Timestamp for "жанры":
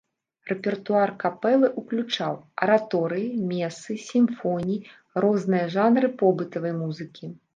5.75-6.07